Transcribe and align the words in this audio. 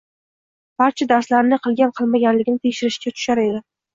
barcha 0.81 1.07
darslarini 1.11 1.59
qilgan-qilmaganligini 1.67 2.61
tekshirishga 2.65 3.13
tushar 3.19 3.45
edi. 3.47 3.63